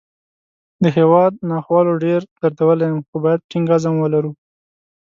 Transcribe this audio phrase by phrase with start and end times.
[0.83, 4.31] د هیواد ناخوالو ډېر دردولی یم، خو باید ټینګ عزم ولرو